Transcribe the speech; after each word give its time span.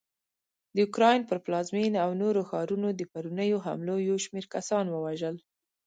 د 0.75 0.77
اوکراین 0.85 1.21
پر 1.29 1.37
پلازمېنه 1.45 1.97
او 2.05 2.11
نورو 2.21 2.41
ښارونو 2.49 2.87
د 2.93 3.01
پرونیو 3.13 3.63
حملو 3.65 3.95
یوشمېر 4.09 4.45
کسان 4.55 4.85
ووژل 4.89 5.35